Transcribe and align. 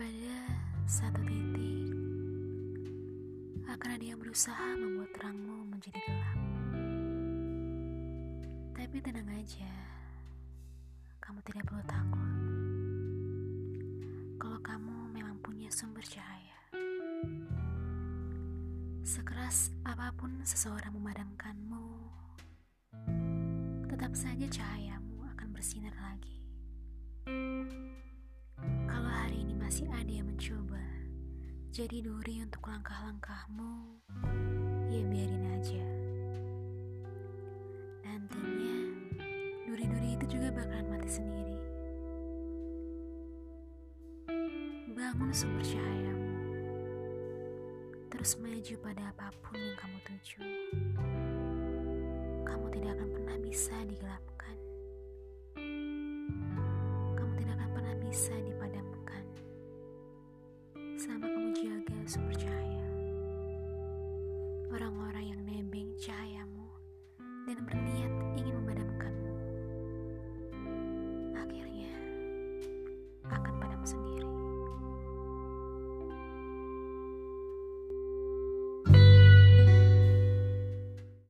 pada 0.00 0.36
satu 0.88 1.20
titik 1.28 1.92
akan 3.68 4.00
ada 4.00 4.00
yang 4.00 4.16
berusaha 4.16 4.72
membuat 4.80 5.12
terangmu 5.12 5.68
menjadi 5.68 6.00
gelap. 6.00 6.40
Tapi 8.80 8.96
tenang 9.04 9.28
aja, 9.28 9.74
kamu 11.20 11.44
tidak 11.44 11.68
perlu 11.68 11.84
takut. 11.84 12.32
Kalau 14.40 14.56
kamu 14.64 14.96
memang 15.12 15.36
punya 15.44 15.68
sumber 15.68 16.00
cahaya. 16.08 16.56
Sekeras 19.04 19.68
apa 19.84 20.16
pun 20.16 20.32
seseorang 20.48 20.96
memadamkanmu, 20.96 21.84
tetap 23.84 24.16
saja 24.16 24.48
cahayamu 24.48 25.28
akan 25.36 25.52
bersinar 25.52 25.92
lagi. 26.00 26.39
Jadi 31.70 32.02
duri 32.02 32.42
untuk 32.42 32.66
langkah-langkahmu, 32.66 34.02
ya 34.90 35.06
biarin 35.06 35.46
aja. 35.54 35.86
Nantinya, 38.02 38.78
duri-duri 39.70 40.18
itu 40.18 40.34
juga 40.34 40.50
bakalan 40.50 40.90
mati 40.90 41.06
sendiri. 41.06 41.58
Bangun 44.98 45.30
sumber 45.30 45.62
cahayamu. 45.62 46.34
Terus 48.10 48.34
maju 48.42 48.74
pada 48.82 49.02
apa 49.14 49.30
pun 49.38 49.54
yang 49.54 49.78
kamu 49.78 49.98
tuju. 50.10 50.42
Kamu 52.50 52.66
tidak 52.74 52.98
akan 52.98 53.08
pernah 53.14 53.36
bisa 53.38 53.78
digelapkan. 53.86 54.56
Kamu 57.14 57.32
tidak 57.38 57.54
akan 57.62 57.70
pernah 57.78 57.94
bisa 58.02 58.34
dipadamkan. 58.42 58.59
Cahaya. 62.34 62.86
Orang-orang 64.74 65.30
yang 65.30 65.40
nebeng 65.46 65.94
cahayamu 65.94 66.66
dan 67.46 67.62
berniat 67.62 68.12
ingin 68.34 68.54
memadamkanmu 68.58 68.89